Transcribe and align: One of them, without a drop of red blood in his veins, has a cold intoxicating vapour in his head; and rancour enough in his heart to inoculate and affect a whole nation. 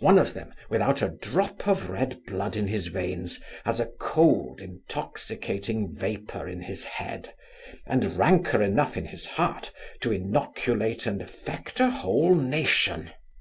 One 0.00 0.18
of 0.18 0.34
them, 0.34 0.52
without 0.68 1.00
a 1.00 1.10
drop 1.10 1.68
of 1.68 1.90
red 1.90 2.24
blood 2.26 2.56
in 2.56 2.66
his 2.66 2.88
veins, 2.88 3.40
has 3.64 3.78
a 3.78 3.86
cold 3.86 4.60
intoxicating 4.60 5.94
vapour 5.94 6.48
in 6.48 6.62
his 6.62 6.82
head; 6.82 7.32
and 7.86 8.18
rancour 8.18 8.62
enough 8.64 8.96
in 8.96 9.04
his 9.04 9.26
heart 9.26 9.70
to 10.00 10.10
inoculate 10.10 11.06
and 11.06 11.22
affect 11.22 11.78
a 11.78 11.88
whole 11.88 12.34
nation. 12.34 13.12